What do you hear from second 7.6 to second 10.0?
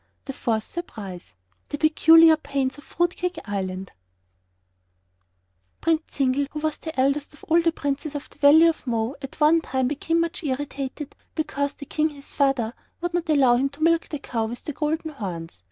the princes of the Valley of Mo, at one time